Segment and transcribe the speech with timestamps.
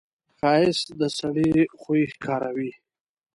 [0.37, 2.71] ښایست د سړي خوی ښکاروي